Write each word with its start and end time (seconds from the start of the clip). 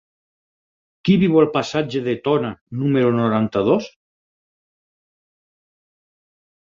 Qui 1.09 1.17
viu 1.23 1.35
al 1.41 1.47
passatge 1.57 2.01
de 2.07 2.15
Tona 2.29 2.51
número 2.85 3.13
noranta-dos? 3.19 3.93